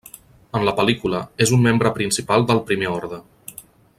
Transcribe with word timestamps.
En 0.59 0.63
la 0.67 0.71
pel·lícula, 0.79 1.19
és 1.47 1.53
un 1.59 1.61
membre 1.67 1.93
principal 1.99 2.47
del 2.53 2.65
Primer 2.71 2.91
Orde. 2.97 3.23